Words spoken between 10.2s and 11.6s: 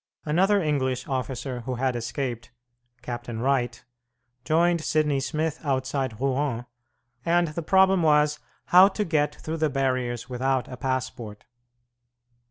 without a passport.